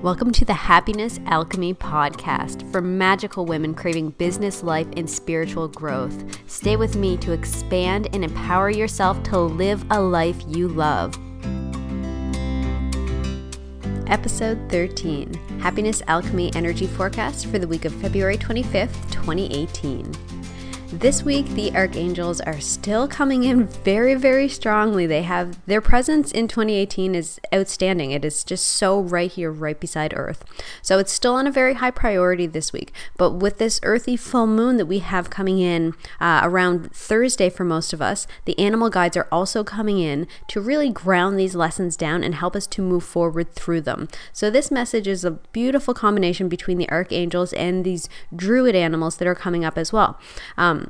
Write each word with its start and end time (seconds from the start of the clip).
Welcome 0.00 0.30
to 0.34 0.44
the 0.44 0.54
Happiness 0.54 1.18
Alchemy 1.26 1.74
podcast 1.74 2.70
for 2.70 2.80
magical 2.80 3.44
women 3.46 3.74
craving 3.74 4.10
business, 4.10 4.62
life, 4.62 4.86
and 4.96 5.10
spiritual 5.10 5.66
growth. 5.66 6.38
Stay 6.48 6.76
with 6.76 6.94
me 6.94 7.16
to 7.16 7.32
expand 7.32 8.08
and 8.12 8.22
empower 8.22 8.70
yourself 8.70 9.20
to 9.24 9.36
live 9.40 9.84
a 9.90 10.00
life 10.00 10.40
you 10.46 10.68
love. 10.68 11.18
Episode 14.06 14.70
13 14.70 15.34
Happiness 15.58 16.00
Alchemy 16.06 16.54
Energy 16.54 16.86
Forecast 16.86 17.46
for 17.46 17.58
the 17.58 17.66
week 17.66 17.84
of 17.84 17.92
February 17.94 18.38
25th, 18.38 19.10
2018. 19.10 20.27
This 20.98 21.22
week, 21.22 21.46
the 21.50 21.72
archangels 21.76 22.40
are 22.40 22.58
still 22.58 23.06
coming 23.06 23.44
in 23.44 23.68
very, 23.68 24.16
very 24.16 24.48
strongly. 24.48 25.06
They 25.06 25.22
have 25.22 25.64
their 25.64 25.80
presence 25.80 26.32
in 26.32 26.48
2018 26.48 27.14
is 27.14 27.38
outstanding. 27.54 28.10
It 28.10 28.24
is 28.24 28.42
just 28.42 28.66
so 28.66 28.98
right 28.98 29.30
here, 29.30 29.52
right 29.52 29.78
beside 29.78 30.12
Earth. 30.16 30.44
So 30.82 30.98
it's 30.98 31.12
still 31.12 31.34
on 31.34 31.46
a 31.46 31.52
very 31.52 31.74
high 31.74 31.92
priority 31.92 32.48
this 32.48 32.72
week. 32.72 32.92
But 33.16 33.34
with 33.34 33.58
this 33.58 33.78
earthy 33.84 34.16
full 34.16 34.48
moon 34.48 34.76
that 34.78 34.86
we 34.86 34.98
have 34.98 35.30
coming 35.30 35.60
in 35.60 35.94
uh, 36.18 36.40
around 36.42 36.90
Thursday 36.92 37.48
for 37.48 37.62
most 37.62 37.92
of 37.92 38.02
us, 38.02 38.26
the 38.44 38.58
animal 38.58 38.90
guides 38.90 39.16
are 39.16 39.28
also 39.30 39.62
coming 39.62 40.00
in 40.00 40.26
to 40.48 40.60
really 40.60 40.90
ground 40.90 41.38
these 41.38 41.54
lessons 41.54 41.96
down 41.96 42.24
and 42.24 42.34
help 42.34 42.56
us 42.56 42.66
to 42.66 42.82
move 42.82 43.04
forward 43.04 43.52
through 43.52 43.82
them. 43.82 44.08
So 44.32 44.50
this 44.50 44.72
message 44.72 45.06
is 45.06 45.24
a 45.24 45.38
beautiful 45.52 45.94
combination 45.94 46.48
between 46.48 46.78
the 46.78 46.90
archangels 46.90 47.52
and 47.52 47.84
these 47.84 48.08
druid 48.34 48.74
animals 48.74 49.18
that 49.18 49.28
are 49.28 49.36
coming 49.36 49.64
up 49.64 49.78
as 49.78 49.92
well. 49.92 50.18
Um, 50.56 50.87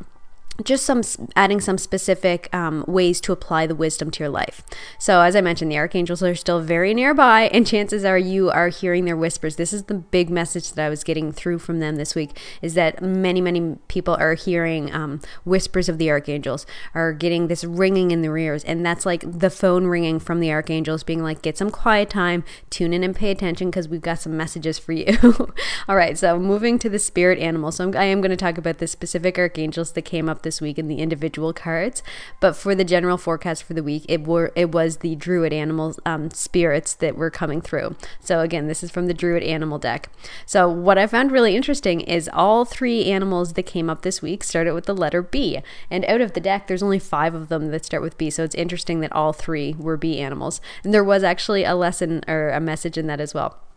just 0.64 0.84
some 0.84 1.02
adding 1.36 1.60
some 1.60 1.78
specific 1.78 2.52
um, 2.52 2.84
ways 2.88 3.20
to 3.20 3.32
apply 3.32 3.66
the 3.66 3.76
wisdom 3.76 4.10
to 4.10 4.24
your 4.24 4.28
life. 4.28 4.62
So, 4.98 5.20
as 5.20 5.36
I 5.36 5.40
mentioned, 5.40 5.70
the 5.70 5.78
archangels 5.78 6.22
are 6.22 6.34
still 6.34 6.60
very 6.60 6.92
nearby, 6.94 7.42
and 7.52 7.66
chances 7.66 8.04
are 8.04 8.18
you 8.18 8.50
are 8.50 8.68
hearing 8.68 9.04
their 9.04 9.16
whispers. 9.16 9.56
This 9.56 9.72
is 9.72 9.84
the 9.84 9.94
big 9.94 10.30
message 10.30 10.72
that 10.72 10.84
I 10.84 10.88
was 10.88 11.04
getting 11.04 11.30
through 11.30 11.60
from 11.60 11.78
them 11.78 11.96
this 11.96 12.14
week: 12.14 12.36
is 12.60 12.74
that 12.74 13.00
many, 13.00 13.40
many 13.40 13.76
people 13.86 14.16
are 14.18 14.34
hearing 14.34 14.92
um, 14.92 15.20
whispers 15.44 15.88
of 15.88 15.98
the 15.98 16.10
archangels, 16.10 16.66
are 16.92 17.12
getting 17.12 17.46
this 17.46 17.62
ringing 17.62 18.10
in 18.10 18.22
their 18.22 18.36
ears, 18.36 18.64
and 18.64 18.84
that's 18.84 19.06
like 19.06 19.22
the 19.24 19.50
phone 19.50 19.86
ringing 19.86 20.18
from 20.18 20.40
the 20.40 20.50
archangels, 20.50 21.04
being 21.04 21.22
like, 21.22 21.40
"Get 21.40 21.56
some 21.56 21.70
quiet 21.70 22.10
time, 22.10 22.42
tune 22.68 22.92
in 22.92 23.04
and 23.04 23.14
pay 23.14 23.30
attention, 23.30 23.70
because 23.70 23.88
we've 23.88 24.00
got 24.00 24.18
some 24.18 24.36
messages 24.36 24.76
for 24.76 24.92
you." 24.92 25.16
All 25.88 25.96
right, 25.96 26.18
so 26.18 26.36
moving 26.36 26.80
to 26.80 26.88
the 26.88 26.98
spirit 26.98 27.38
animal. 27.38 27.70
So 27.70 27.84
I'm, 27.84 27.96
I 27.96 28.04
am 28.04 28.20
going 28.20 28.30
to 28.30 28.36
talk 28.36 28.58
about 28.58 28.78
the 28.78 28.88
specific 28.88 29.38
archangels 29.38 29.92
that 29.92 30.02
came 30.02 30.28
up 30.28 30.42
this 30.48 30.62
week 30.62 30.78
in 30.78 30.88
the 30.88 31.00
individual 31.00 31.52
cards. 31.52 32.02
But 32.40 32.56
for 32.56 32.74
the 32.74 32.84
general 32.84 33.18
forecast 33.18 33.62
for 33.64 33.74
the 33.74 33.82
week, 33.82 34.06
it 34.08 34.26
were 34.26 34.50
it 34.56 34.72
was 34.72 34.98
the 34.98 35.14
druid 35.14 35.52
animals 35.52 36.00
um, 36.06 36.30
spirits 36.30 36.94
that 36.94 37.18
were 37.18 37.28
coming 37.30 37.60
through. 37.60 37.96
So 38.18 38.40
again, 38.40 38.66
this 38.66 38.82
is 38.82 38.90
from 38.90 39.08
the 39.08 39.12
druid 39.12 39.42
animal 39.42 39.78
deck. 39.78 40.08
So 40.46 40.66
what 40.70 40.96
I 40.96 41.06
found 41.06 41.30
really 41.30 41.54
interesting 41.54 42.00
is 42.00 42.30
all 42.32 42.64
three 42.64 43.04
animals 43.04 43.52
that 43.52 43.64
came 43.64 43.90
up 43.90 44.00
this 44.00 44.22
week 44.22 44.42
started 44.42 44.72
with 44.72 44.86
the 44.86 44.94
letter 44.94 45.20
B, 45.20 45.60
and 45.90 46.02
out 46.06 46.22
of 46.22 46.32
the 46.32 46.40
deck, 46.40 46.66
there's 46.66 46.82
only 46.82 46.98
five 46.98 47.34
of 47.34 47.48
them 47.48 47.70
that 47.70 47.84
start 47.84 48.02
with 48.02 48.16
B. 48.16 48.30
So 48.30 48.42
it's 48.42 48.54
interesting 48.54 49.00
that 49.00 49.12
all 49.12 49.34
three 49.34 49.74
were 49.78 49.98
B 49.98 50.18
animals, 50.18 50.62
and 50.82 50.94
there 50.94 51.04
was 51.04 51.22
actually 51.22 51.64
a 51.64 51.74
lesson 51.74 52.24
or 52.26 52.48
a 52.48 52.60
message 52.60 52.96
in 52.96 53.06
that 53.08 53.20
as 53.20 53.34
well. 53.34 53.67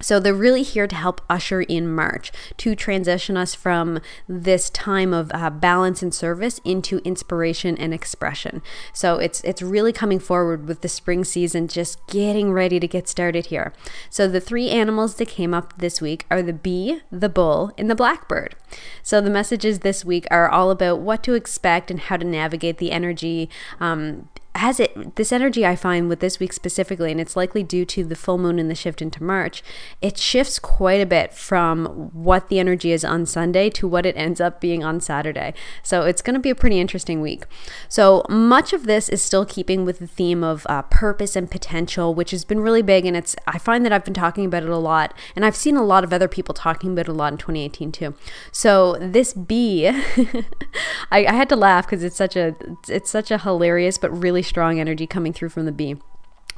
So 0.00 0.20
they're 0.20 0.34
really 0.34 0.62
here 0.62 0.86
to 0.86 0.96
help 0.96 1.20
usher 1.28 1.62
in 1.62 1.92
March, 1.92 2.32
to 2.58 2.74
transition 2.74 3.36
us 3.36 3.54
from 3.54 4.00
this 4.28 4.70
time 4.70 5.12
of 5.12 5.30
uh, 5.34 5.50
balance 5.50 6.02
and 6.02 6.14
service 6.14 6.60
into 6.64 6.98
inspiration 6.98 7.76
and 7.76 7.92
expression. 7.92 8.62
So 8.92 9.16
it's 9.16 9.40
it's 9.42 9.62
really 9.62 9.92
coming 9.92 10.18
forward 10.18 10.68
with 10.68 10.80
the 10.80 10.88
spring 10.88 11.24
season, 11.24 11.68
just 11.68 12.04
getting 12.06 12.52
ready 12.52 12.80
to 12.80 12.88
get 12.88 13.08
started 13.08 13.46
here. 13.46 13.72
So 14.10 14.28
the 14.28 14.40
three 14.40 14.70
animals 14.70 15.16
that 15.16 15.28
came 15.28 15.54
up 15.54 15.74
this 15.78 16.00
week 16.00 16.26
are 16.30 16.42
the 16.42 16.52
bee, 16.52 17.00
the 17.10 17.28
bull, 17.28 17.72
and 17.76 17.90
the 17.90 17.94
blackbird. 17.94 18.54
So 19.02 19.20
the 19.20 19.30
messages 19.30 19.80
this 19.80 20.04
week 20.04 20.26
are 20.30 20.48
all 20.48 20.70
about 20.70 21.00
what 21.00 21.22
to 21.24 21.34
expect 21.34 21.90
and 21.90 22.00
how 22.00 22.16
to 22.16 22.24
navigate 22.24 22.78
the 22.78 22.92
energy 22.92 23.48
um, 23.80 24.28
has 24.58 24.80
it 24.80 25.16
this 25.16 25.32
energy 25.32 25.64
I 25.64 25.76
find 25.76 26.08
with 26.08 26.20
this 26.20 26.38
week 26.38 26.52
specifically, 26.52 27.10
and 27.10 27.20
it's 27.20 27.36
likely 27.36 27.62
due 27.62 27.84
to 27.86 28.04
the 28.04 28.16
full 28.16 28.38
moon 28.38 28.58
and 28.58 28.70
the 28.70 28.74
shift 28.74 29.00
into 29.00 29.22
March, 29.22 29.62
it 30.02 30.18
shifts 30.18 30.58
quite 30.58 31.00
a 31.00 31.06
bit 31.06 31.32
from 31.32 32.10
what 32.12 32.48
the 32.48 32.58
energy 32.58 32.92
is 32.92 33.04
on 33.04 33.24
Sunday 33.24 33.70
to 33.70 33.86
what 33.86 34.04
it 34.04 34.16
ends 34.16 34.40
up 34.40 34.60
being 34.60 34.82
on 34.82 35.00
Saturday. 35.00 35.54
So 35.82 36.02
it's 36.02 36.22
going 36.22 36.34
to 36.34 36.40
be 36.40 36.50
a 36.50 36.54
pretty 36.54 36.80
interesting 36.80 37.20
week. 37.20 37.44
So 37.88 38.24
much 38.28 38.72
of 38.72 38.86
this 38.86 39.08
is 39.08 39.22
still 39.22 39.46
keeping 39.46 39.84
with 39.84 40.00
the 40.00 40.06
theme 40.06 40.42
of 40.42 40.66
uh, 40.68 40.82
purpose 40.82 41.36
and 41.36 41.50
potential, 41.50 42.14
which 42.14 42.32
has 42.32 42.44
been 42.44 42.60
really 42.60 42.82
big, 42.82 43.06
and 43.06 43.16
it's 43.16 43.36
I 43.46 43.58
find 43.58 43.84
that 43.84 43.92
I've 43.92 44.04
been 44.04 44.14
talking 44.14 44.44
about 44.44 44.64
it 44.64 44.68
a 44.68 44.76
lot, 44.76 45.16
and 45.36 45.44
I've 45.44 45.56
seen 45.56 45.76
a 45.76 45.84
lot 45.84 46.04
of 46.04 46.12
other 46.12 46.28
people 46.28 46.54
talking 46.54 46.92
about 46.92 47.08
it 47.08 47.12
a 47.12 47.14
lot 47.14 47.32
in 47.32 47.38
2018 47.38 47.92
too. 47.92 48.14
So 48.50 48.96
this 49.00 49.32
bee, 49.32 49.86
I, 51.10 51.26
I 51.26 51.32
had 51.32 51.48
to 51.50 51.56
laugh 51.56 51.86
because 51.86 52.02
it's 52.02 52.16
such 52.16 52.34
a 52.34 52.56
it's 52.88 53.10
such 53.10 53.30
a 53.30 53.38
hilarious 53.38 53.98
but 53.98 54.10
really 54.10 54.42
strong 54.48 54.80
energy 54.80 55.06
coming 55.06 55.32
through 55.32 55.50
from 55.50 55.66
the 55.66 55.72
bee. 55.72 55.96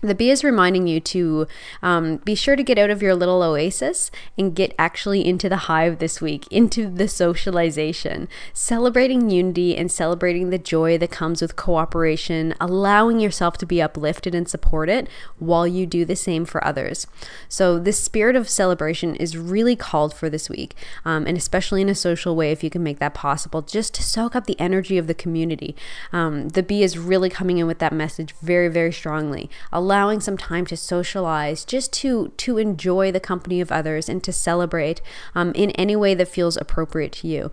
The 0.02 0.14
bee 0.14 0.30
is 0.30 0.42
reminding 0.42 0.86
you 0.86 0.98
to 1.00 1.46
um, 1.82 2.16
be 2.18 2.34
sure 2.34 2.56
to 2.56 2.62
get 2.62 2.78
out 2.78 2.88
of 2.88 3.02
your 3.02 3.14
little 3.14 3.42
oasis 3.42 4.10
and 4.38 4.54
get 4.54 4.74
actually 4.78 5.26
into 5.26 5.48
the 5.48 5.56
hive 5.68 5.98
this 5.98 6.22
week, 6.22 6.46
into 6.50 6.88
the 6.88 7.06
socialization, 7.06 8.28
celebrating 8.54 9.28
unity 9.28 9.76
and 9.76 9.92
celebrating 9.92 10.48
the 10.48 10.58
joy 10.58 10.96
that 10.96 11.10
comes 11.10 11.42
with 11.42 11.56
cooperation, 11.56 12.54
allowing 12.60 13.20
yourself 13.20 13.58
to 13.58 13.66
be 13.66 13.82
uplifted 13.82 14.34
and 14.34 14.48
supported 14.48 15.08
while 15.38 15.66
you 15.66 15.84
do 15.84 16.06
the 16.06 16.16
same 16.16 16.46
for 16.46 16.64
others. 16.64 17.06
So, 17.48 17.78
this 17.78 18.02
spirit 18.02 18.36
of 18.36 18.48
celebration 18.48 19.16
is 19.16 19.36
really 19.36 19.76
called 19.76 20.14
for 20.14 20.30
this 20.30 20.48
week, 20.48 20.74
um, 21.04 21.26
and 21.26 21.36
especially 21.36 21.82
in 21.82 21.90
a 21.90 21.94
social 21.94 22.34
way, 22.34 22.52
if 22.52 22.64
you 22.64 22.70
can 22.70 22.82
make 22.82 23.00
that 23.00 23.12
possible, 23.12 23.60
just 23.60 23.94
to 23.94 24.02
soak 24.02 24.34
up 24.34 24.46
the 24.46 24.58
energy 24.58 24.96
of 24.96 25.08
the 25.08 25.14
community. 25.14 25.76
Um, 26.10 26.48
the 26.50 26.62
bee 26.62 26.82
is 26.82 26.96
really 26.96 27.28
coming 27.28 27.58
in 27.58 27.66
with 27.66 27.80
that 27.80 27.92
message 27.92 28.34
very, 28.40 28.68
very 28.68 28.92
strongly 28.92 29.50
allowing 29.90 30.20
some 30.20 30.36
time 30.36 30.64
to 30.66 30.76
socialize, 30.76 31.64
just 31.64 31.92
to 31.92 32.28
to 32.36 32.58
enjoy 32.58 33.10
the 33.10 33.18
company 33.18 33.60
of 33.60 33.72
others 33.72 34.08
and 34.08 34.22
to 34.22 34.32
celebrate 34.32 35.02
um, 35.34 35.50
in 35.56 35.72
any 35.72 35.96
way 35.96 36.14
that 36.14 36.28
feels 36.28 36.56
appropriate 36.56 37.10
to 37.10 37.26
you 37.26 37.50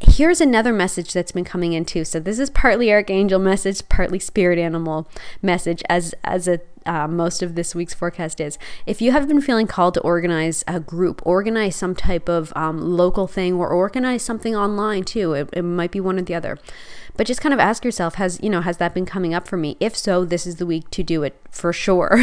here's 0.00 0.42
another 0.42 0.74
message 0.74 1.14
that's 1.14 1.32
been 1.32 1.42
coming 1.42 1.72
in 1.72 1.82
too. 1.82 2.04
So 2.04 2.20
this 2.20 2.38
is 2.38 2.50
partly 2.50 2.92
archangel 2.92 3.38
message, 3.38 3.88
partly 3.88 4.18
spirit 4.18 4.58
animal 4.58 5.08
message, 5.40 5.82
as 5.88 6.14
as 6.22 6.46
a 6.46 6.60
uh, 6.86 7.08
most 7.08 7.42
of 7.42 7.54
this 7.54 7.74
week's 7.74 7.94
forecast 7.94 8.40
is. 8.40 8.58
If 8.86 9.00
you 9.02 9.12
have 9.12 9.28
been 9.28 9.40
feeling 9.40 9.66
called 9.66 9.94
to 9.94 10.00
organize 10.00 10.64
a 10.66 10.80
group, 10.80 11.20
organize 11.24 11.76
some 11.76 11.94
type 11.94 12.28
of 12.28 12.52
um, 12.56 12.80
local 12.80 13.26
thing, 13.26 13.54
or 13.54 13.68
organize 13.68 14.22
something 14.22 14.54
online 14.56 15.04
too, 15.04 15.32
it, 15.32 15.50
it 15.52 15.62
might 15.62 15.90
be 15.90 16.00
one 16.00 16.18
or 16.18 16.22
the 16.22 16.34
other. 16.34 16.58
But 17.16 17.26
just 17.26 17.40
kind 17.40 17.54
of 17.54 17.60
ask 17.60 17.84
yourself, 17.84 18.16
has 18.16 18.38
you 18.42 18.50
know 18.50 18.60
has 18.60 18.76
that 18.76 18.94
been 18.94 19.06
coming 19.06 19.34
up 19.34 19.48
for 19.48 19.56
me? 19.56 19.76
If 19.80 19.96
so, 19.96 20.24
this 20.24 20.46
is 20.46 20.56
the 20.56 20.66
week 20.66 20.90
to 20.90 21.02
do 21.02 21.22
it 21.22 21.40
for 21.50 21.72
sure. 21.72 22.18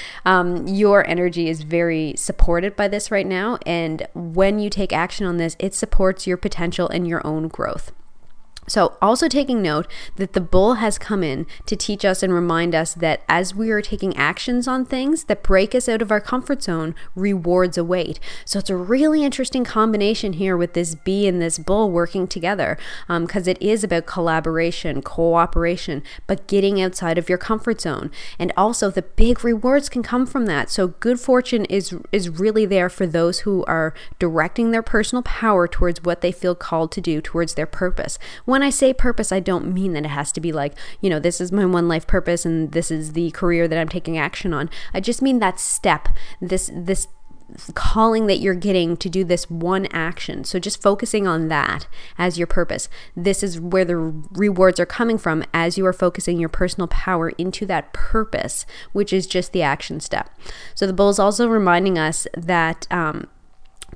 um, 0.24 0.66
your 0.66 1.06
energy 1.06 1.48
is 1.48 1.62
very 1.62 2.14
supported 2.16 2.76
by 2.76 2.88
this 2.88 3.10
right 3.10 3.26
now, 3.26 3.58
and 3.66 4.06
when 4.14 4.58
you 4.58 4.70
take 4.70 4.92
action 4.92 5.26
on 5.26 5.36
this, 5.36 5.56
it 5.58 5.74
supports 5.74 6.26
your 6.26 6.36
potential 6.36 6.88
and 6.88 7.06
your 7.08 7.26
own 7.26 7.48
growth. 7.48 7.92
So, 8.70 8.96
also 9.02 9.26
taking 9.26 9.62
note 9.62 9.88
that 10.14 10.32
the 10.32 10.40
bull 10.40 10.74
has 10.74 10.96
come 10.96 11.24
in 11.24 11.44
to 11.66 11.74
teach 11.74 12.04
us 12.04 12.22
and 12.22 12.32
remind 12.32 12.72
us 12.72 12.94
that 12.94 13.22
as 13.28 13.52
we 13.52 13.72
are 13.72 13.82
taking 13.82 14.16
actions 14.16 14.68
on 14.68 14.84
things 14.84 15.24
that 15.24 15.42
break 15.42 15.74
us 15.74 15.88
out 15.88 16.00
of 16.00 16.12
our 16.12 16.20
comfort 16.20 16.62
zone, 16.62 16.94
rewards 17.16 17.76
await. 17.76 18.20
So, 18.44 18.60
it's 18.60 18.70
a 18.70 18.76
really 18.76 19.24
interesting 19.24 19.64
combination 19.64 20.34
here 20.34 20.56
with 20.56 20.74
this 20.74 20.94
bee 20.94 21.26
and 21.26 21.42
this 21.42 21.58
bull 21.58 21.90
working 21.90 22.28
together 22.28 22.78
because 23.08 23.48
um, 23.48 23.50
it 23.50 23.60
is 23.60 23.82
about 23.82 24.06
collaboration, 24.06 25.02
cooperation, 25.02 26.04
but 26.28 26.46
getting 26.46 26.80
outside 26.80 27.18
of 27.18 27.28
your 27.28 27.38
comfort 27.38 27.80
zone. 27.80 28.12
And 28.38 28.52
also, 28.56 28.88
the 28.88 29.02
big 29.02 29.42
rewards 29.42 29.88
can 29.88 30.04
come 30.04 30.26
from 30.26 30.46
that. 30.46 30.70
So, 30.70 30.86
good 30.86 31.18
fortune 31.18 31.64
is, 31.64 31.92
is 32.12 32.28
really 32.28 32.66
there 32.66 32.88
for 32.88 33.04
those 33.04 33.40
who 33.40 33.64
are 33.64 33.94
directing 34.20 34.70
their 34.70 34.80
personal 34.80 35.24
power 35.24 35.66
towards 35.66 36.04
what 36.04 36.20
they 36.20 36.30
feel 36.30 36.54
called 36.54 36.92
to 36.92 37.00
do, 37.00 37.20
towards 37.20 37.54
their 37.54 37.66
purpose. 37.66 38.16
When 38.44 38.59
when 38.60 38.66
I 38.66 38.70
say 38.70 38.92
purpose, 38.92 39.32
I 39.32 39.40
don't 39.40 39.72
mean 39.72 39.94
that 39.94 40.04
it 40.04 40.10
has 40.10 40.32
to 40.32 40.40
be 40.40 40.52
like, 40.52 40.74
you 41.00 41.08
know, 41.08 41.18
this 41.18 41.40
is 41.40 41.50
my 41.50 41.64
one 41.64 41.88
life 41.88 42.06
purpose 42.06 42.44
and 42.44 42.72
this 42.72 42.90
is 42.90 43.14
the 43.14 43.30
career 43.30 43.66
that 43.66 43.78
I'm 43.78 43.88
taking 43.88 44.18
action 44.18 44.52
on. 44.52 44.68
I 44.92 45.00
just 45.00 45.22
mean 45.22 45.38
that 45.38 45.58
step, 45.58 46.10
this, 46.42 46.70
this, 46.74 47.08
calling 47.72 48.26
that 48.26 48.36
you're 48.36 48.54
getting 48.54 48.98
to 48.98 49.08
do 49.08 49.24
this 49.24 49.48
one 49.48 49.86
action. 49.86 50.44
So 50.44 50.58
just 50.58 50.82
focusing 50.82 51.26
on 51.26 51.48
that 51.48 51.88
as 52.18 52.36
your 52.36 52.46
purpose. 52.46 52.90
This 53.16 53.42
is 53.42 53.58
where 53.58 53.86
the 53.86 53.96
rewards 53.96 54.78
are 54.78 54.84
coming 54.84 55.16
from 55.16 55.42
as 55.54 55.78
you 55.78 55.86
are 55.86 55.94
focusing 55.94 56.38
your 56.38 56.50
personal 56.50 56.86
power 56.88 57.30
into 57.30 57.64
that 57.64 57.94
purpose, 57.94 58.66
which 58.92 59.10
is 59.10 59.26
just 59.26 59.52
the 59.52 59.62
action 59.62 60.00
step. 60.00 60.28
So 60.74 60.86
the 60.86 60.92
bull 60.92 61.08
is 61.08 61.18
also 61.18 61.48
reminding 61.48 61.98
us 61.98 62.26
that 62.36 62.86
um, 62.90 63.26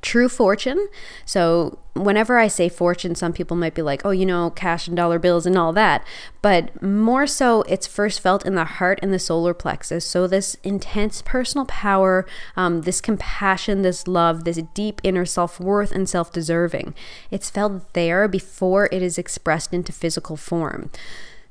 true 0.04 0.28
fortune. 0.28 0.88
So, 1.24 1.78
whenever 1.94 2.38
I 2.38 2.46
say 2.46 2.68
fortune, 2.68 3.14
some 3.14 3.32
people 3.32 3.56
might 3.56 3.74
be 3.74 3.82
like, 3.82 4.04
oh, 4.04 4.10
you 4.10 4.26
know, 4.26 4.50
cash 4.50 4.86
and 4.86 4.96
dollar 4.96 5.18
bills 5.18 5.46
and 5.46 5.56
all 5.56 5.72
that. 5.72 6.06
But 6.42 6.82
more 6.82 7.26
so, 7.26 7.62
it's 7.62 7.86
first 7.86 8.20
felt 8.20 8.44
in 8.44 8.54
the 8.54 8.64
heart 8.64 8.98
and 9.02 9.12
the 9.12 9.18
solar 9.18 9.54
plexus. 9.54 10.04
So, 10.04 10.26
this 10.26 10.56
intense 10.62 11.22
personal 11.22 11.64
power, 11.66 12.26
um, 12.56 12.82
this 12.82 13.00
compassion, 13.00 13.82
this 13.82 14.06
love, 14.06 14.44
this 14.44 14.60
deep 14.74 15.00
inner 15.02 15.24
self 15.24 15.58
worth 15.58 15.90
and 15.90 16.08
self 16.08 16.30
deserving, 16.30 16.94
it's 17.30 17.50
felt 17.50 17.94
there 17.94 18.28
before 18.28 18.88
it 18.92 19.02
is 19.02 19.18
expressed 19.18 19.72
into 19.72 19.90
physical 19.90 20.36
form. 20.36 20.90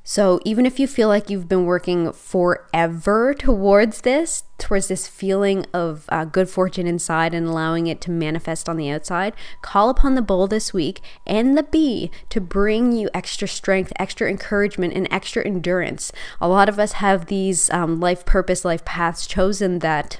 So, 0.05 0.41
even 0.43 0.65
if 0.65 0.81
you 0.81 0.87
feel 0.87 1.07
like 1.07 1.29
you've 1.29 1.47
been 1.47 1.65
working 1.65 2.11
forever 2.11 3.33
towards 3.33 4.01
this, 4.01 4.43
towards 4.57 4.89
this 4.89 5.07
feeling 5.07 5.65
of 5.73 6.03
uh, 6.09 6.25
good 6.25 6.49
fortune 6.49 6.87
inside 6.87 7.33
and 7.33 7.47
allowing 7.47 7.87
it 7.87 8.01
to 8.01 8.11
manifest 8.11 8.67
on 8.67 8.75
the 8.75 8.89
outside, 8.89 9.33
call 9.61 9.89
upon 9.89 10.15
the 10.15 10.21
bull 10.21 10.45
this 10.45 10.73
week 10.73 10.99
and 11.25 11.57
the 11.57 11.63
bee 11.63 12.11
to 12.29 12.41
bring 12.41 12.91
you 12.91 13.09
extra 13.13 13.47
strength, 13.47 13.93
extra 13.97 14.29
encouragement, 14.29 14.93
and 14.93 15.07
extra 15.09 15.45
endurance. 15.45 16.11
A 16.41 16.49
lot 16.49 16.67
of 16.67 16.79
us 16.79 16.93
have 16.93 17.27
these 17.27 17.69
um, 17.69 18.01
life 18.01 18.25
purpose, 18.25 18.65
life 18.65 18.83
paths 18.83 19.25
chosen 19.25 19.79
that 19.79 20.19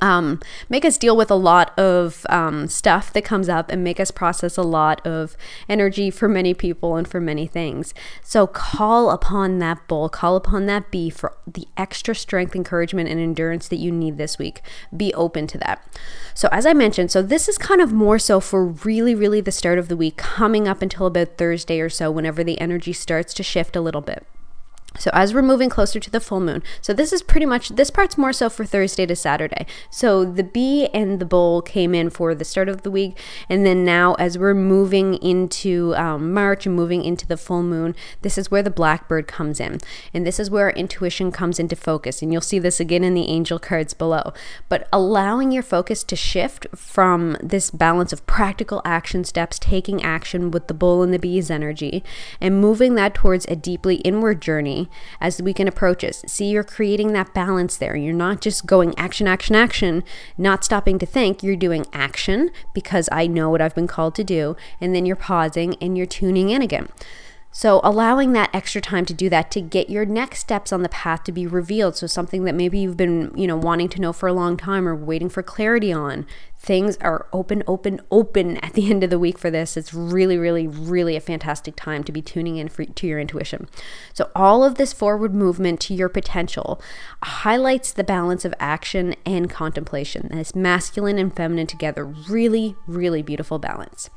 um, 0.00 0.40
make 0.68 0.84
us 0.84 0.96
deal 0.96 1.16
with 1.16 1.30
a 1.30 1.34
lot 1.34 1.76
of 1.78 2.24
um, 2.28 2.68
stuff 2.68 3.12
that 3.12 3.24
comes 3.24 3.48
up 3.48 3.70
and 3.70 3.82
make 3.82 3.98
us 3.98 4.10
process 4.10 4.56
a 4.56 4.62
lot 4.62 5.04
of 5.06 5.36
energy 5.68 6.10
for 6.10 6.28
many 6.28 6.54
people 6.54 6.96
and 6.96 7.08
for 7.08 7.20
many 7.20 7.46
things. 7.46 7.94
So 8.22 8.46
call 8.46 9.10
upon 9.10 9.58
that 9.58 9.86
bull, 9.88 10.08
call 10.08 10.36
upon 10.36 10.66
that 10.66 10.90
bee 10.90 11.10
for 11.10 11.36
the 11.46 11.66
extra 11.76 12.14
strength, 12.14 12.54
encouragement, 12.54 13.08
and 13.08 13.20
endurance 13.20 13.68
that 13.68 13.76
you 13.76 13.90
need 13.90 14.18
this 14.18 14.38
week. 14.38 14.60
Be 14.96 15.12
open 15.14 15.46
to 15.48 15.58
that. 15.58 15.82
So, 16.34 16.48
as 16.52 16.66
I 16.66 16.72
mentioned, 16.72 17.10
so 17.10 17.22
this 17.22 17.48
is 17.48 17.58
kind 17.58 17.80
of 17.80 17.92
more 17.92 18.18
so 18.18 18.38
for 18.40 18.64
really, 18.64 19.14
really 19.14 19.40
the 19.40 19.52
start 19.52 19.78
of 19.78 19.88
the 19.88 19.96
week, 19.96 20.16
coming 20.16 20.68
up 20.68 20.82
until 20.82 21.06
about 21.06 21.36
Thursday 21.36 21.80
or 21.80 21.88
so, 21.88 22.10
whenever 22.10 22.44
the 22.44 22.60
energy 22.60 22.92
starts 22.92 23.34
to 23.34 23.42
shift 23.42 23.74
a 23.74 23.80
little 23.80 24.00
bit. 24.00 24.24
So 24.98 25.10
as 25.14 25.32
we're 25.32 25.42
moving 25.42 25.68
closer 25.68 26.00
to 26.00 26.10
the 26.10 26.20
full 26.20 26.40
moon, 26.40 26.62
so 26.80 26.92
this 26.92 27.12
is 27.12 27.22
pretty 27.22 27.46
much 27.46 27.70
this 27.70 27.90
part's 27.90 28.18
more 28.18 28.32
so 28.32 28.50
for 28.50 28.64
Thursday 28.64 29.06
to 29.06 29.16
Saturday. 29.16 29.66
So 29.90 30.24
the 30.24 30.42
bee 30.42 30.88
and 30.92 31.20
the 31.20 31.24
bull 31.24 31.62
came 31.62 31.94
in 31.94 32.10
for 32.10 32.34
the 32.34 32.44
start 32.44 32.68
of 32.68 32.82
the 32.82 32.90
week, 32.90 33.18
and 33.48 33.64
then 33.64 33.84
now 33.84 34.14
as 34.14 34.36
we're 34.38 34.54
moving 34.54 35.14
into 35.14 35.94
um, 35.96 36.32
March 36.32 36.66
and 36.66 36.74
moving 36.74 37.04
into 37.04 37.26
the 37.26 37.36
full 37.36 37.62
moon, 37.62 37.94
this 38.22 38.38
is 38.38 38.50
where 38.50 38.62
the 38.62 38.70
blackbird 38.70 39.26
comes 39.26 39.60
in, 39.60 39.78
and 40.12 40.26
this 40.26 40.40
is 40.40 40.50
where 40.50 40.70
intuition 40.70 41.30
comes 41.30 41.58
into 41.58 41.76
focus. 41.76 42.22
And 42.22 42.32
you'll 42.32 42.40
see 42.40 42.58
this 42.58 42.80
again 42.80 43.04
in 43.04 43.14
the 43.14 43.28
angel 43.28 43.58
cards 43.58 43.94
below. 43.94 44.32
But 44.68 44.88
allowing 44.92 45.52
your 45.52 45.62
focus 45.62 46.02
to 46.04 46.16
shift 46.16 46.66
from 46.74 47.36
this 47.42 47.70
balance 47.70 48.12
of 48.12 48.26
practical 48.26 48.82
action 48.84 49.24
steps, 49.24 49.58
taking 49.58 50.02
action 50.02 50.50
with 50.50 50.66
the 50.66 50.74
bull 50.74 51.02
and 51.02 51.12
the 51.12 51.18
bee's 51.18 51.50
energy, 51.50 52.02
and 52.40 52.60
moving 52.60 52.94
that 52.94 53.14
towards 53.14 53.46
a 53.46 53.56
deeply 53.56 53.96
inward 53.96 54.40
journey 54.40 54.87
as 55.20 55.36
the 55.36 55.44
weekend 55.44 55.68
approaches. 55.68 56.22
See, 56.26 56.50
you're 56.50 56.64
creating 56.64 57.12
that 57.12 57.34
balance 57.34 57.76
there. 57.76 57.96
You're 57.96 58.14
not 58.14 58.40
just 58.40 58.66
going 58.66 58.98
action, 58.98 59.26
action, 59.26 59.54
action, 59.54 60.04
not 60.36 60.64
stopping 60.64 60.98
to 60.98 61.06
think. 61.06 61.42
You're 61.42 61.56
doing 61.56 61.86
action 61.92 62.50
because 62.74 63.08
I 63.12 63.26
know 63.26 63.50
what 63.50 63.60
I've 63.60 63.74
been 63.74 63.86
called 63.86 64.14
to 64.16 64.24
do. 64.24 64.56
And 64.80 64.94
then 64.94 65.06
you're 65.06 65.16
pausing 65.16 65.76
and 65.80 65.96
you're 65.96 66.06
tuning 66.06 66.50
in 66.50 66.62
again. 66.62 66.88
So, 67.58 67.80
allowing 67.82 68.34
that 68.34 68.54
extra 68.54 68.80
time 68.80 69.04
to 69.06 69.12
do 69.12 69.28
that 69.30 69.50
to 69.50 69.60
get 69.60 69.90
your 69.90 70.04
next 70.04 70.38
steps 70.38 70.72
on 70.72 70.84
the 70.84 70.88
path 70.88 71.24
to 71.24 71.32
be 71.32 71.44
revealed. 71.44 71.96
So, 71.96 72.06
something 72.06 72.44
that 72.44 72.54
maybe 72.54 72.78
you've 72.78 72.96
been, 72.96 73.32
you 73.34 73.48
know, 73.48 73.56
wanting 73.56 73.88
to 73.88 74.00
know 74.00 74.12
for 74.12 74.28
a 74.28 74.32
long 74.32 74.56
time 74.56 74.86
or 74.86 74.94
waiting 74.94 75.28
for 75.28 75.42
clarity 75.42 75.92
on. 75.92 76.24
Things 76.56 76.96
are 76.98 77.26
open, 77.32 77.64
open, 77.66 78.00
open 78.12 78.58
at 78.58 78.74
the 78.74 78.88
end 78.92 79.02
of 79.02 79.10
the 79.10 79.18
week 79.18 79.38
for 79.38 79.50
this. 79.50 79.76
It's 79.76 79.92
really, 79.92 80.38
really, 80.38 80.68
really 80.68 81.16
a 81.16 81.20
fantastic 81.20 81.74
time 81.74 82.04
to 82.04 82.12
be 82.12 82.22
tuning 82.22 82.58
in 82.58 82.68
for, 82.68 82.84
to 82.84 83.06
your 83.08 83.18
intuition. 83.18 83.68
So, 84.14 84.30
all 84.36 84.62
of 84.62 84.76
this 84.76 84.92
forward 84.92 85.34
movement 85.34 85.80
to 85.80 85.94
your 85.94 86.08
potential 86.08 86.80
highlights 87.24 87.92
the 87.92 88.04
balance 88.04 88.44
of 88.44 88.54
action 88.60 89.16
and 89.26 89.50
contemplation. 89.50 90.28
This 90.30 90.54
masculine 90.54 91.18
and 91.18 91.34
feminine 91.34 91.66
together. 91.66 92.04
Really, 92.04 92.76
really 92.86 93.20
beautiful 93.20 93.58
balance. 93.58 94.10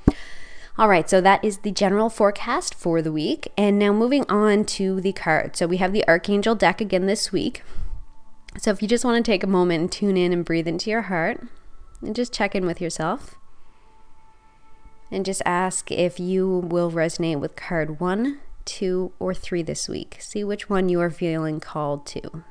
All 0.78 0.88
right, 0.88 1.10
so 1.10 1.20
that 1.22 1.44
is 1.44 1.60
the 1.60 1.72
general 1.72 2.10
forecast 2.10 2.74
for 2.74 3.02
the 3.02 3.12
week. 3.12 3.52
And 3.58 3.78
now 3.78 3.92
moving 3.92 4.26
on 4.30 4.66
to 4.66 5.02
the 5.02 5.12
cards. 5.12 5.60
So 5.60 5.68
we 5.68 5.78
have 5.78 5.94
the 5.94 6.08
Archangel 6.08 6.56
deck 6.56 6.80
again 6.80 7.06
this 7.06 7.32
week. 7.32 7.64
So 8.58 8.72
if 8.72 8.82
you 8.82 8.88
just 8.88 9.06
want 9.06 9.24
to 9.24 9.32
take 9.32 9.44
a 9.44 9.48
moment 9.48 9.82
and 9.82 9.92
tune 9.92 10.18
in 10.18 10.34
and 10.34 10.46
breathe 10.46 10.68
into 10.68 10.90
your 10.90 11.04
heart 11.04 11.46
and 12.02 12.16
just 12.16 12.34
check 12.34 12.56
in 12.56 12.66
with 12.66 12.82
yourself 12.82 13.36
and 15.12 15.26
just 15.26 15.42
ask 15.46 15.92
if 15.92 16.20
you 16.20 16.48
will 16.48 16.92
resonate 16.92 17.40
with 17.40 17.56
card 17.56 18.00
one, 18.00 18.40
two, 18.66 19.12
or 19.20 19.34
three 19.34 19.62
this 19.62 19.90
week. 19.90 20.18
See 20.20 20.44
which 20.44 20.70
one 20.70 20.90
you 20.90 21.00
are 21.02 21.10
feeling 21.10 21.60
called 21.60 22.06
to. 22.08 22.44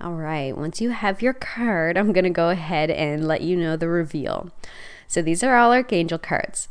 All 0.00 0.14
right, 0.14 0.56
once 0.56 0.80
you 0.80 0.90
have 0.90 1.22
your 1.22 1.34
card, 1.34 1.96
I'm 1.96 2.12
going 2.12 2.24
to 2.24 2.30
go 2.30 2.50
ahead 2.50 2.90
and 2.90 3.28
let 3.28 3.42
you 3.42 3.56
know 3.56 3.76
the 3.76 3.88
reveal. 3.88 4.50
So 5.06 5.22
these 5.22 5.42
are 5.42 5.56
all 5.56 5.72
Archangel 5.72 6.18
cards. 6.18 6.68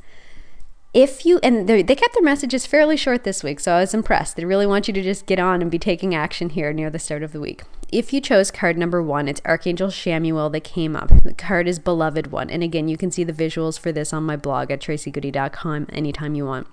If 0.93 1.25
you, 1.25 1.39
and 1.41 1.67
they 1.67 1.83
kept 1.83 2.13
their 2.13 2.21
messages 2.21 2.67
fairly 2.67 2.95
short 2.97 3.23
this 3.23 3.43
week, 3.43 3.59
so 3.59 3.73
I 3.73 3.79
was 3.79 3.95
impressed. 3.95 4.35
They 4.35 4.45
really 4.45 4.67
want 4.67 4.87
you 4.87 4.93
to 4.93 5.01
just 5.01 5.25
get 5.25 5.39
on 5.39 5.61
and 5.61 5.71
be 5.71 5.79
taking 5.79 6.13
action 6.13 6.49
here 6.49 6.71
near 6.71 6.91
the 6.91 6.99
start 6.99 7.23
of 7.23 7.31
the 7.31 7.39
week. 7.39 7.63
If 7.91 8.13
you 8.13 8.21
chose 8.21 8.51
card 8.51 8.77
number 8.77 9.01
one, 9.01 9.27
it's 9.27 9.41
Archangel 9.43 9.87
Chamuel 9.87 10.51
that 10.51 10.63
came 10.63 10.95
up. 10.95 11.09
The 11.23 11.33
card 11.33 11.67
is 11.67 11.79
Beloved 11.79 12.31
One. 12.31 12.49
And 12.49 12.61
again, 12.61 12.87
you 12.87 12.97
can 12.97 13.09
see 13.09 13.23
the 13.23 13.33
visuals 13.33 13.79
for 13.79 13.91
this 13.91 14.13
on 14.13 14.23
my 14.23 14.35
blog 14.35 14.69
at 14.69 14.81
tracygoody.com 14.81 15.87
anytime 15.91 16.35
you 16.35 16.45
want. 16.45 16.67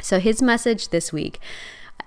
So 0.00 0.18
his 0.18 0.40
message 0.40 0.88
this 0.88 1.12
week 1.12 1.38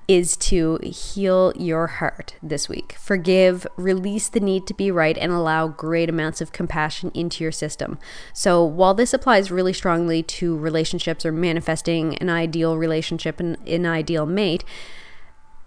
is 0.08 0.38
to 0.38 0.78
heal 0.84 1.52
your 1.56 1.88
heart 1.88 2.36
this 2.44 2.70
week. 2.70 2.96
Forgive, 3.00 3.66
release 3.76 4.30
the 4.30 4.40
need 4.40 4.68
to 4.68 4.74
be 4.74 4.92
right, 4.92 5.18
and 5.18 5.32
allow 5.32 5.68
great 5.68 6.10
amounts 6.10 6.42
of 6.42 6.52
compassion 6.52 7.12
into 7.14 7.44
your 7.44 7.52
system. 7.52 7.98
So, 8.34 8.64
while 8.64 8.94
this 8.94 9.14
applies 9.14 9.52
really 9.52 9.74
strongly 9.74 10.22
to 10.24 10.58
relationships 10.58 11.26
or 11.26 11.32
manifesting 11.32 12.18
an 12.18 12.30
ideal 12.30 12.78
relationship 12.78 13.40
and 13.40 13.58
an 13.68 13.86
ideal 13.86 14.26
mate, 14.26 14.64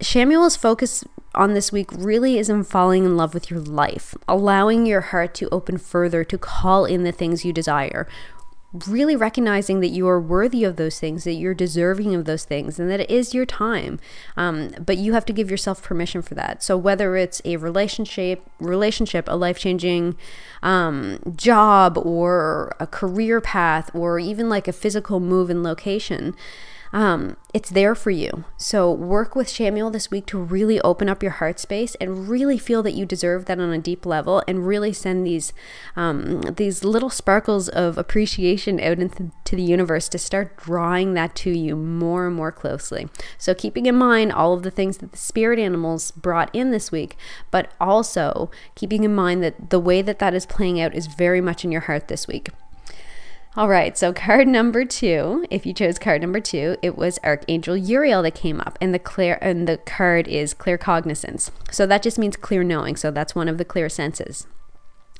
Chamuel's 0.01 0.55
focus 0.55 1.03
on 1.35 1.53
this 1.53 1.71
week 1.71 1.91
really 1.91 2.37
is 2.37 2.49
in 2.49 2.63
falling 2.63 3.03
in 3.03 3.17
love 3.17 3.33
with 3.33 3.51
your 3.51 3.59
life, 3.59 4.15
allowing 4.27 4.85
your 4.85 5.01
heart 5.01 5.33
to 5.35 5.49
open 5.49 5.77
further 5.77 6.23
to 6.23 6.37
call 6.37 6.85
in 6.85 7.03
the 7.03 7.11
things 7.11 7.43
you 7.43 7.51
desire, 7.51 8.07
really 8.85 9.15
recognizing 9.15 9.79
that 9.79 9.87
you 9.89 10.07
are 10.07 10.19
worthy 10.19 10.63
of 10.63 10.75
those 10.75 10.99
things, 10.99 11.23
that 11.23 11.33
you're 11.33 11.53
deserving 11.53 12.13
of 12.13 12.25
those 12.25 12.43
things, 12.43 12.79
and 12.79 12.89
that 12.89 12.99
it 12.99 13.09
is 13.09 13.33
your 13.33 13.45
time. 13.45 13.99
Um, 14.37 14.71
but 14.79 14.97
you 14.97 15.13
have 15.13 15.25
to 15.25 15.33
give 15.33 15.49
yourself 15.49 15.81
permission 15.81 16.21
for 16.21 16.35
that. 16.35 16.61
So 16.61 16.77
whether 16.77 17.15
it's 17.15 17.41
a 17.45 17.57
relationship, 17.57 18.47
relationship, 18.59 19.25
a 19.27 19.35
life 19.35 19.57
changing 19.57 20.15
um, 20.61 21.19
job, 21.35 21.97
or 21.97 22.75
a 22.79 22.85
career 22.85 23.41
path, 23.41 23.89
or 23.95 24.19
even 24.19 24.49
like 24.49 24.67
a 24.67 24.73
physical 24.73 25.19
move 25.19 25.49
in 25.49 25.63
location 25.63 26.35
um, 26.91 27.37
it's 27.53 27.69
there 27.69 27.95
for 27.95 28.11
you. 28.11 28.45
So 28.57 28.91
work 28.91 29.35
with 29.35 29.47
Chamuel 29.47 29.91
this 29.91 30.11
week 30.11 30.25
to 30.27 30.37
really 30.37 30.79
open 30.81 31.09
up 31.09 31.23
your 31.23 31.33
heart 31.33 31.59
space 31.59 31.95
and 31.95 32.27
really 32.29 32.57
feel 32.57 32.83
that 32.83 32.93
you 32.93 33.05
deserve 33.05 33.45
that 33.45 33.59
on 33.59 33.73
a 33.73 33.77
deep 33.79 34.05
level, 34.05 34.43
and 34.47 34.67
really 34.67 34.93
send 34.93 35.25
these 35.25 35.53
um, 35.95 36.41
these 36.41 36.83
little 36.83 37.09
sparkles 37.09 37.69
of 37.69 37.97
appreciation 37.97 38.79
out 38.79 38.99
into 38.99 39.31
the 39.55 39.61
universe 39.61 40.09
to 40.09 40.17
start 40.17 40.57
drawing 40.57 41.13
that 41.13 41.35
to 41.35 41.51
you 41.51 41.75
more 41.75 42.27
and 42.27 42.35
more 42.35 42.51
closely. 42.51 43.07
So 43.37 43.53
keeping 43.53 43.85
in 43.85 43.95
mind 43.95 44.31
all 44.31 44.53
of 44.53 44.63
the 44.63 44.71
things 44.71 44.97
that 44.97 45.11
the 45.11 45.17
spirit 45.17 45.59
animals 45.59 46.11
brought 46.11 46.53
in 46.53 46.71
this 46.71 46.91
week, 46.91 47.17
but 47.51 47.71
also 47.79 48.51
keeping 48.75 49.03
in 49.03 49.15
mind 49.15 49.43
that 49.43 49.69
the 49.69 49.79
way 49.79 50.01
that 50.01 50.19
that 50.19 50.33
is 50.33 50.45
playing 50.45 50.79
out 50.79 50.93
is 50.93 51.07
very 51.07 51.41
much 51.41 51.65
in 51.65 51.71
your 51.71 51.81
heart 51.81 52.07
this 52.07 52.27
week. 52.27 52.49
All 53.55 53.67
right, 53.67 53.97
so 53.97 54.13
card 54.13 54.47
number 54.47 54.85
two, 54.85 55.43
if 55.49 55.65
you 55.65 55.73
chose 55.73 55.97
card 55.97 56.21
number 56.21 56.39
two, 56.39 56.77
it 56.83 56.95
was 56.95 57.17
Archangel 57.23 57.75
Uriel 57.75 58.21
that 58.21 58.35
came 58.35 58.61
up, 58.61 58.77
and 58.79 58.93
the 58.93 58.99
clear 58.99 59.39
and 59.41 59.67
the 59.67 59.77
card 59.77 60.27
is 60.27 60.53
clear 60.53 60.77
cognizance. 60.77 61.49
So 61.71 61.87
that 61.87 62.03
just 62.03 62.19
means 62.19 62.37
clear 62.37 62.63
knowing. 62.63 62.95
So 62.95 63.09
that's 63.09 63.33
one 63.33 63.49
of 63.49 63.57
the 63.57 63.65
clear 63.65 63.89
senses. 63.89 64.45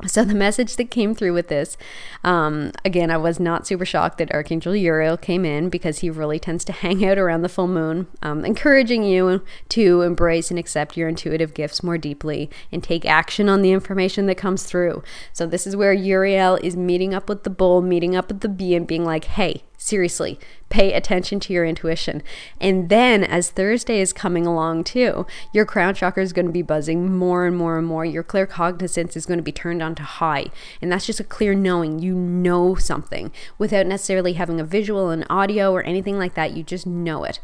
So 0.07 0.23
the 0.23 0.33
message 0.33 0.77
that 0.77 0.89
came 0.89 1.13
through 1.13 1.33
with 1.33 1.49
this, 1.49 1.75
um, 2.23 2.71
again, 2.85 3.11
I 3.11 3.17
was 3.17 3.37
not 3.37 3.67
super 3.67 3.83
shocked 3.83 4.17
that 4.19 4.31
Archangel 4.31 4.73
Uriel 4.73 5.17
came 5.17 5.43
in 5.43 5.67
because 5.67 5.99
he 5.99 6.09
really 6.09 6.39
tends 6.39 6.63
to 6.65 6.71
hang 6.79 7.05
out 7.05 7.17
around 7.17 7.41
the 7.41 7.49
full 7.49 7.67
moon, 7.67 8.07
um, 8.21 8.45
encouraging 8.45 9.03
you 9.03 9.43
to 9.69 10.01
embrace 10.01 10.49
and 10.49 10.59
accept 10.59 10.95
your 10.95 11.09
intuitive 11.09 11.53
gifts 11.53 11.83
more 11.83 11.97
deeply 11.97 12.49
and 12.71 12.81
take 12.81 13.05
action 13.05 13.49
on 13.49 13.61
the 13.61 13.71
information 13.71 14.25
that 14.27 14.35
comes 14.35 14.63
through. 14.63 15.03
So 15.33 15.45
this 15.45 15.67
is 15.67 15.75
where 15.75 15.91
Uriel 15.91 16.55
is 16.63 16.77
meeting 16.77 17.13
up 17.13 17.27
with 17.27 17.43
the 17.43 17.49
bull, 17.49 17.81
meeting 17.81 18.15
up 18.15 18.29
with 18.29 18.39
the 18.39 18.49
bee, 18.49 18.75
and 18.75 18.87
being 18.87 19.03
like, 19.03 19.25
"Hey, 19.25 19.63
Seriously, 19.81 20.37
pay 20.67 20.91
attention 20.91 21.39
to 21.39 21.53
your 21.53 21.65
intuition. 21.65 22.21
And 22.59 22.89
then, 22.89 23.23
as 23.23 23.49
Thursday 23.49 24.01
is 24.01 24.11
coming 24.11 24.45
along 24.45 24.83
too, 24.83 25.25
your 25.53 25.65
crown 25.65 25.95
chakra 25.95 26.21
is 26.21 26.33
going 26.33 26.47
to 26.47 26.51
be 26.51 26.61
buzzing 26.61 27.15
more 27.15 27.45
and 27.45 27.55
more 27.55 27.77
and 27.77 27.87
more. 27.87 28.03
Your 28.03 28.21
clear 28.21 28.45
cognizance 28.45 29.15
is 29.15 29.25
going 29.25 29.39
to 29.39 29.43
be 29.43 29.53
turned 29.53 29.81
on 29.81 29.95
to 29.95 30.03
high. 30.03 30.47
And 30.81 30.91
that's 30.91 31.05
just 31.05 31.21
a 31.21 31.23
clear 31.23 31.55
knowing 31.55 31.97
you 31.97 32.13
know 32.13 32.75
something 32.75 33.31
without 33.57 33.87
necessarily 33.87 34.33
having 34.33 34.59
a 34.59 34.65
visual 34.65 35.11
and 35.11 35.25
audio 35.29 35.71
or 35.71 35.81
anything 35.83 36.17
like 36.17 36.33
that. 36.33 36.51
You 36.51 36.61
just 36.61 36.85
know 36.85 37.23
it. 37.23 37.39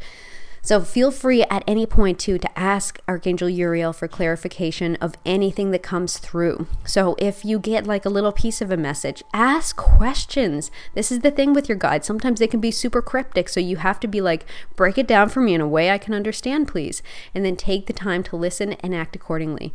So 0.66 0.80
feel 0.80 1.12
free 1.12 1.42
at 1.44 1.62
any 1.68 1.86
point 1.86 2.18
too 2.18 2.38
to 2.38 2.58
ask 2.58 2.98
Archangel 3.06 3.48
Uriel 3.48 3.92
for 3.92 4.08
clarification 4.08 4.96
of 4.96 5.14
anything 5.24 5.70
that 5.70 5.84
comes 5.84 6.18
through. 6.18 6.66
So 6.84 7.14
if 7.20 7.44
you 7.44 7.60
get 7.60 7.86
like 7.86 8.04
a 8.04 8.08
little 8.08 8.32
piece 8.32 8.60
of 8.60 8.72
a 8.72 8.76
message, 8.76 9.22
ask 9.32 9.76
questions. 9.76 10.72
This 10.92 11.12
is 11.12 11.20
the 11.20 11.30
thing 11.30 11.52
with 11.52 11.68
your 11.68 11.78
guides. 11.78 12.04
Sometimes 12.04 12.40
they 12.40 12.48
can 12.48 12.60
be 12.60 12.72
super 12.72 13.00
cryptic, 13.00 13.48
so 13.48 13.60
you 13.60 13.76
have 13.76 14.00
to 14.00 14.08
be 14.08 14.20
like, 14.20 14.44
break 14.74 14.98
it 14.98 15.06
down 15.06 15.28
for 15.28 15.40
me 15.40 15.54
in 15.54 15.60
a 15.60 15.68
way 15.68 15.88
I 15.88 15.98
can 15.98 16.12
understand, 16.12 16.66
please. 16.66 17.00
And 17.32 17.44
then 17.44 17.54
take 17.54 17.86
the 17.86 17.92
time 17.92 18.24
to 18.24 18.34
listen 18.34 18.72
and 18.72 18.92
act 18.92 19.14
accordingly. 19.14 19.72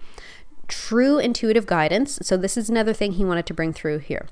True 0.67 1.19
intuitive 1.19 1.67
guidance. 1.67 2.19
So 2.21 2.36
this 2.36 2.57
is 2.57 2.69
another 2.69 2.91
thing 2.91 3.13
he 3.13 3.24
wanted 3.24 3.45
to 3.45 3.53
bring 3.53 3.71
through 3.71 4.00
here. 4.00 4.27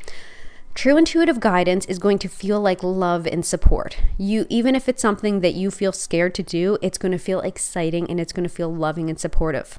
True 0.80 0.96
intuitive 0.96 1.42
guidance 1.42 1.84
is 1.88 2.00
going 2.00 2.20
to 2.20 2.30
feel 2.30 2.62
like 2.62 2.82
love 2.82 3.28
and 3.28 3.46
support. 3.46 3.98
You 4.18 4.46
even 4.48 4.76
if 4.76 4.88
it's 4.88 5.02
something 5.02 5.42
that 5.42 5.54
you 5.54 5.72
feel 5.72 5.92
scared 5.92 6.34
to 6.36 6.42
do, 6.42 6.78
it's 6.82 6.98
going 6.98 7.12
to 7.12 7.18
feel 7.18 7.42
exciting 7.42 8.10
and 8.10 8.18
it's 8.18 8.32
going 8.32 8.48
to 8.48 8.56
feel 8.56 8.74
loving 8.74 9.10
and 9.10 9.20
supportive. 9.20 9.78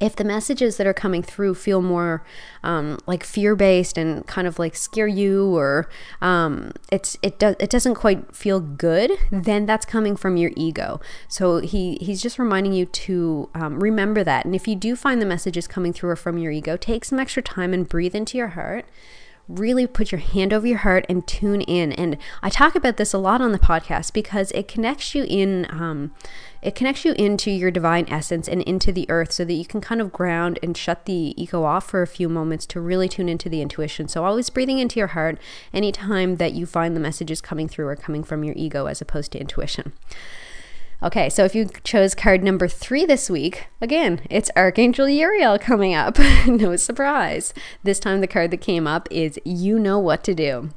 If 0.00 0.16
the 0.16 0.24
messages 0.24 0.76
that 0.76 0.88
are 0.88 0.92
coming 0.92 1.22
through 1.22 1.54
feel 1.54 1.80
more 1.80 2.24
um, 2.64 2.98
like 3.06 3.22
fear-based 3.22 3.96
and 3.96 4.26
kind 4.26 4.48
of 4.48 4.58
like 4.58 4.74
scare 4.74 5.06
you, 5.06 5.54
or 5.56 5.88
um, 6.20 6.72
it's 6.90 7.16
it 7.22 7.38
does 7.38 7.54
it 7.60 7.70
doesn't 7.70 7.94
quite 7.94 8.34
feel 8.34 8.58
good, 8.58 9.12
then 9.30 9.66
that's 9.66 9.86
coming 9.86 10.16
from 10.16 10.36
your 10.36 10.50
ego. 10.56 11.00
So 11.28 11.58
he 11.58 11.96
he's 12.00 12.20
just 12.20 12.40
reminding 12.40 12.72
you 12.72 12.86
to 12.86 13.50
um, 13.54 13.78
remember 13.78 14.24
that. 14.24 14.44
And 14.44 14.56
if 14.56 14.66
you 14.66 14.74
do 14.74 14.96
find 14.96 15.22
the 15.22 15.26
messages 15.26 15.68
coming 15.68 15.92
through 15.92 16.10
are 16.10 16.16
from 16.16 16.38
your 16.38 16.50
ego, 16.50 16.76
take 16.76 17.04
some 17.04 17.20
extra 17.20 17.40
time 17.40 17.72
and 17.72 17.88
breathe 17.88 18.16
into 18.16 18.36
your 18.36 18.48
heart 18.48 18.84
really 19.48 19.86
put 19.86 20.12
your 20.12 20.20
hand 20.20 20.52
over 20.52 20.66
your 20.66 20.78
heart 20.78 21.06
and 21.08 21.26
tune 21.26 21.62
in. 21.62 21.92
And 21.92 22.18
I 22.42 22.50
talk 22.50 22.74
about 22.74 22.98
this 22.98 23.12
a 23.12 23.18
lot 23.18 23.40
on 23.40 23.52
the 23.52 23.58
podcast 23.58 24.12
because 24.12 24.50
it 24.52 24.68
connects 24.68 25.14
you 25.14 25.24
in. 25.24 25.66
Um, 25.70 26.12
it 26.60 26.74
connects 26.74 27.04
you 27.04 27.12
into 27.12 27.50
your 27.50 27.70
divine 27.70 28.06
essence 28.08 28.48
and 28.48 28.62
into 28.62 28.92
the 28.92 29.08
earth 29.08 29.32
so 29.32 29.44
that 29.44 29.52
you 29.52 29.64
can 29.64 29.80
kind 29.80 30.00
of 30.00 30.12
ground 30.12 30.58
and 30.62 30.76
shut 30.76 31.04
the 31.04 31.34
ego 31.40 31.62
off 31.62 31.88
for 31.88 32.02
a 32.02 32.06
few 32.06 32.28
moments 32.28 32.66
to 32.66 32.80
really 32.80 33.08
tune 33.08 33.28
into 33.28 33.48
the 33.48 33.62
intuition. 33.62 34.08
So, 34.08 34.24
always 34.24 34.50
breathing 34.50 34.80
into 34.80 34.98
your 34.98 35.08
heart 35.08 35.38
anytime 35.72 36.36
that 36.36 36.54
you 36.54 36.66
find 36.66 36.96
the 36.96 37.00
messages 37.00 37.40
coming 37.40 37.68
through 37.68 37.86
are 37.86 37.96
coming 37.96 38.24
from 38.24 38.42
your 38.42 38.54
ego 38.56 38.86
as 38.86 39.00
opposed 39.00 39.32
to 39.32 39.40
intuition. 39.40 39.92
Okay, 41.00 41.28
so 41.28 41.44
if 41.44 41.54
you 41.54 41.68
chose 41.84 42.16
card 42.16 42.42
number 42.42 42.66
three 42.66 43.06
this 43.06 43.30
week, 43.30 43.68
again, 43.80 44.20
it's 44.28 44.50
Archangel 44.56 45.08
Uriel 45.08 45.56
coming 45.56 45.94
up. 45.94 46.18
no 46.48 46.74
surprise. 46.74 47.54
This 47.84 48.00
time 48.00 48.20
the 48.20 48.26
card 48.26 48.50
that 48.50 48.60
came 48.60 48.88
up 48.88 49.06
is 49.08 49.38
You 49.44 49.78
Know 49.78 50.00
What 50.00 50.24
to 50.24 50.34
Do. 50.34 50.70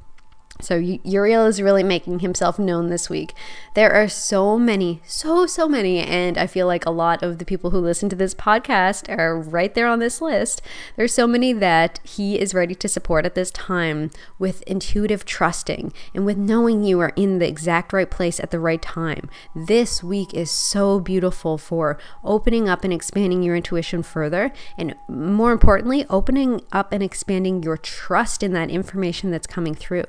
So 0.59 0.75
Uriel 0.75 1.45
is 1.47 1.61
really 1.61 1.83
making 1.83 2.19
himself 2.19 2.59
known 2.59 2.89
this 2.89 3.09
week. 3.09 3.33
There 3.73 3.91
are 3.91 4.07
so 4.07 4.59
many, 4.59 5.01
so, 5.05 5.47
so 5.47 5.67
many, 5.67 5.99
and 5.99 6.37
I 6.37 6.45
feel 6.45 6.67
like 6.67 6.85
a 6.85 6.91
lot 6.91 7.23
of 7.23 7.39
the 7.39 7.45
people 7.45 7.71
who 7.71 7.79
listen 7.79 8.09
to 8.09 8.15
this 8.15 8.35
podcast 8.35 9.09
are 9.17 9.39
right 9.39 9.73
there 9.73 9.87
on 9.87 9.99
this 9.99 10.21
list. 10.21 10.61
There's 10.95 11.13
so 11.13 11.25
many 11.25 11.51
that 11.53 11.99
he 12.03 12.37
is 12.37 12.53
ready 12.53 12.75
to 12.75 12.87
support 12.87 13.25
at 13.25 13.33
this 13.33 13.49
time 13.49 14.11
with 14.37 14.61
intuitive 14.63 15.25
trusting 15.25 15.93
and 16.13 16.25
with 16.25 16.37
knowing 16.37 16.83
you 16.83 16.99
are 16.99 17.13
in 17.15 17.39
the 17.39 17.47
exact 17.47 17.91
right 17.91 18.09
place 18.09 18.39
at 18.39 18.51
the 18.51 18.59
right 18.59 18.81
time. 18.81 19.29
This 19.55 20.03
week 20.03 20.33
is 20.33 20.51
so 20.51 20.99
beautiful 20.99 21.57
for 21.57 21.97
opening 22.23 22.69
up 22.69 22.83
and 22.83 22.93
expanding 22.93 23.41
your 23.41 23.55
intuition 23.55 24.03
further, 24.03 24.51
and 24.77 24.95
more 25.07 25.53
importantly, 25.53 26.05
opening 26.09 26.61
up 26.71 26.91
and 26.91 27.01
expanding 27.01 27.63
your 27.63 27.77
trust 27.77 28.43
in 28.43 28.53
that 28.53 28.69
information 28.69 29.31
that's 29.31 29.47
coming 29.47 29.73
through. 29.73 30.05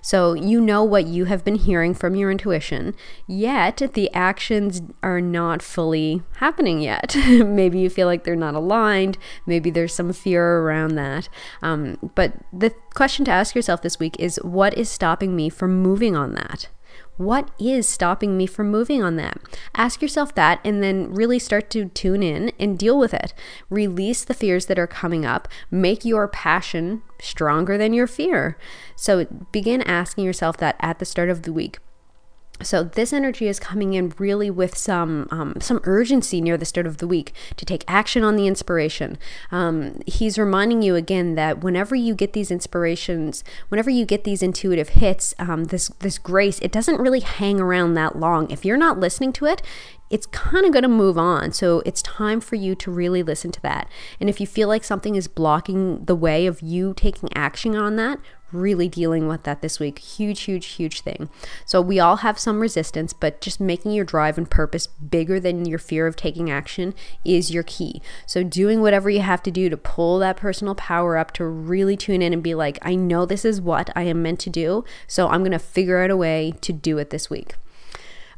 So 0.00 0.34
you 0.34 0.60
know 0.60 0.82
what 0.82 1.06
you 1.06 1.26
have 1.26 1.44
been 1.44 1.56
hearing 1.56 1.94
from 1.94 2.14
your 2.14 2.30
intuition, 2.30 2.94
yet 3.26 3.82
the 3.94 4.12
actions 4.12 4.82
are 5.02 5.20
not 5.20 5.62
fully 5.62 6.22
happening 6.36 6.80
yet. 6.80 7.16
maybe 7.26 7.78
you 7.78 7.90
feel 7.90 8.06
like 8.06 8.24
they're 8.24 8.36
not 8.36 8.54
aligned. 8.54 9.18
Maybe 9.46 9.70
there's 9.70 9.94
some 9.94 10.12
fear 10.12 10.58
around 10.60 10.94
that. 10.96 11.28
Um, 11.62 12.10
but 12.14 12.34
the 12.52 12.74
question 12.94 13.24
to 13.26 13.30
ask 13.30 13.54
yourself 13.54 13.82
this 13.82 13.98
week 13.98 14.16
is 14.18 14.40
what 14.42 14.76
is 14.76 14.88
stopping 14.88 15.34
me 15.36 15.48
from 15.48 15.82
moving 15.82 16.16
on 16.16 16.34
that? 16.34 16.68
What 17.16 17.50
is 17.58 17.88
stopping 17.88 18.36
me 18.36 18.46
from 18.46 18.70
moving 18.70 19.02
on 19.02 19.16
that? 19.16 19.38
Ask 19.74 20.02
yourself 20.02 20.34
that 20.34 20.60
and 20.64 20.82
then 20.82 21.12
really 21.14 21.38
start 21.38 21.70
to 21.70 21.86
tune 21.86 22.22
in 22.22 22.52
and 22.58 22.78
deal 22.78 22.98
with 22.98 23.14
it. 23.14 23.32
Release 23.70 24.22
the 24.22 24.34
fears 24.34 24.66
that 24.66 24.78
are 24.78 24.86
coming 24.86 25.24
up. 25.24 25.48
Make 25.70 26.04
your 26.04 26.28
passion 26.28 27.02
stronger 27.20 27.78
than 27.78 27.94
your 27.94 28.06
fear. 28.06 28.58
So 28.96 29.24
begin 29.50 29.80
asking 29.82 30.24
yourself 30.24 30.58
that 30.58 30.76
at 30.80 30.98
the 30.98 31.06
start 31.06 31.30
of 31.30 31.42
the 31.42 31.52
week 31.52 31.78
so 32.62 32.82
this 32.82 33.12
energy 33.12 33.48
is 33.48 33.60
coming 33.60 33.94
in 33.94 34.12
really 34.18 34.50
with 34.50 34.76
some 34.76 35.28
um, 35.30 35.54
some 35.60 35.80
urgency 35.84 36.40
near 36.40 36.56
the 36.56 36.64
start 36.64 36.86
of 36.86 36.98
the 36.98 37.06
week 37.06 37.32
to 37.56 37.64
take 37.64 37.84
action 37.86 38.24
on 38.24 38.36
the 38.36 38.46
inspiration. 38.46 39.18
Um, 39.50 40.00
he's 40.06 40.38
reminding 40.38 40.82
you 40.82 40.94
again 40.94 41.34
that 41.34 41.62
whenever 41.62 41.94
you 41.94 42.14
get 42.14 42.32
these 42.32 42.50
inspirations, 42.50 43.44
whenever 43.68 43.90
you 43.90 44.06
get 44.06 44.24
these 44.24 44.42
intuitive 44.42 44.90
hits, 44.90 45.34
um, 45.38 45.64
this 45.64 45.88
this 46.00 46.18
grace, 46.18 46.58
it 46.60 46.72
doesn't 46.72 47.00
really 47.00 47.20
hang 47.20 47.60
around 47.60 47.94
that 47.94 48.18
long. 48.18 48.50
If 48.50 48.64
you're 48.64 48.76
not 48.76 48.98
listening 48.98 49.32
to 49.34 49.46
it, 49.46 49.62
it's 50.10 50.26
kind 50.26 50.64
of 50.64 50.72
going 50.72 50.82
to 50.82 50.88
move 50.88 51.18
on. 51.18 51.52
So 51.52 51.82
it's 51.84 52.02
time 52.02 52.40
for 52.40 52.54
you 52.54 52.74
to 52.76 52.90
really 52.90 53.22
listen 53.22 53.50
to 53.52 53.62
that. 53.62 53.88
And 54.20 54.28
if 54.28 54.40
you 54.40 54.46
feel 54.46 54.68
like 54.68 54.84
something 54.84 55.14
is 55.16 55.28
blocking 55.28 56.04
the 56.04 56.14
way 56.14 56.46
of 56.46 56.62
you 56.62 56.94
taking 56.94 57.28
action 57.36 57.74
on 57.74 57.96
that, 57.96 58.18
really 58.52 58.88
dealing 58.88 59.26
with 59.26 59.42
that 59.42 59.60
this 59.60 59.80
week. 59.80 59.98
Huge, 59.98 60.42
huge, 60.42 60.66
huge 60.66 61.00
thing. 61.00 61.28
So 61.64 61.80
we 61.80 61.98
all 61.98 62.16
have 62.16 62.38
some 62.38 62.60
resistance, 62.60 63.12
but 63.12 63.40
just 63.40 63.60
making 63.60 63.92
your 63.92 64.04
drive 64.04 64.38
and 64.38 64.48
purpose 64.48 64.86
bigger 64.86 65.40
than 65.40 65.66
your 65.66 65.78
fear 65.78 66.06
of 66.06 66.16
taking 66.16 66.50
action 66.50 66.94
is 67.24 67.50
your 67.50 67.64
key. 67.64 68.00
So 68.26 68.42
doing 68.42 68.80
whatever 68.80 69.10
you 69.10 69.20
have 69.20 69.42
to 69.44 69.50
do 69.50 69.68
to 69.68 69.76
pull 69.76 70.18
that 70.20 70.36
personal 70.36 70.74
power 70.74 71.16
up 71.16 71.32
to 71.32 71.44
really 71.44 71.96
tune 71.96 72.22
in 72.22 72.32
and 72.32 72.42
be 72.42 72.54
like, 72.54 72.78
I 72.82 72.94
know 72.94 73.26
this 73.26 73.44
is 73.44 73.60
what 73.60 73.90
I 73.96 74.02
am 74.02 74.22
meant 74.22 74.40
to 74.40 74.50
do. 74.50 74.84
So 75.06 75.28
I'm 75.28 75.40
going 75.40 75.52
to 75.52 75.58
figure 75.58 75.98
out 75.98 76.10
a 76.10 76.16
way 76.16 76.54
to 76.60 76.72
do 76.72 76.98
it 76.98 77.10
this 77.10 77.28
week. 77.28 77.54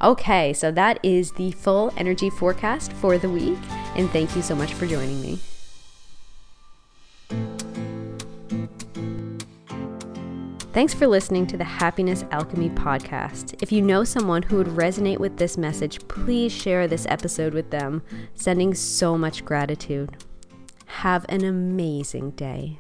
Okay, 0.03 0.53
so 0.53 0.71
that 0.73 1.01
is 1.03 1.33
the 1.33 1.51
full 1.51 1.93
energy 1.97 2.31
forecast 2.31 2.93
for 2.95 3.19
the 3.19 3.29
week. 3.29 3.59
And 3.97 4.09
thank 4.11 4.37
you 4.37 4.43
so 4.43 4.55
much 4.55 4.73
for 4.75 4.87
joining 4.87 5.21
me. 5.21 5.39
Thanks 10.73 10.95
for 10.95 11.09
listening 11.09 11.49
to 11.49 11.57
the 11.57 11.65
Happiness 11.65 12.25
Alchemy 12.31 12.71
podcast. 12.71 13.61
If 13.61 13.73
you 13.73 13.83
know 13.83 14.05
someone 14.05 14.43
who 14.43 14.59
would 14.59 14.69
resonate 14.69 15.19
with 15.19 15.37
this 15.37 15.59
message, 15.59 16.07
please 16.07 16.53
share 16.53 16.87
this 16.87 17.05
episode 17.09 17.53
with 17.53 17.71
them. 17.71 18.03
Sending 18.37 18.75
so 18.75 19.19
much 19.19 19.45
gratitude. 19.45 20.17
Have 20.87 21.27
an 21.29 21.43
amazing 21.43 22.31
day. 22.33 22.79